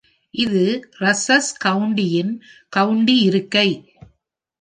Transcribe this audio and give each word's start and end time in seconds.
இது 0.33 0.61
ரஸ்ஸல் 0.99 1.51
கவுண்டியின் 1.65 2.31
கவுண்டி 2.69 3.17
இருக்கை. 3.21 3.67